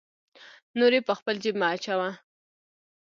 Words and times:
نورې 0.79 0.99
په 1.07 1.13
خپل 1.19 1.35
جیب 1.43 1.55
مه 1.61 1.67
اچوه. 1.73 2.09